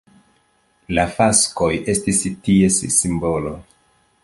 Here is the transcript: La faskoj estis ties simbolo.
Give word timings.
La 0.99 1.03
faskoj 1.17 1.69
estis 1.95 2.23
ties 2.49 2.83
simbolo. 2.99 3.57